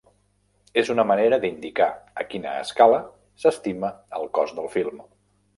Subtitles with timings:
[0.81, 1.89] És una manera d'indicar
[2.23, 3.03] a quina escala
[3.45, 5.07] s'estima el cost del film.